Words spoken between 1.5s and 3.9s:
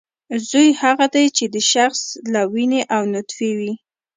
د شخص له وینې او نطفې وي